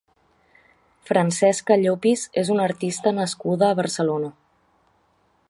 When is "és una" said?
2.43-2.67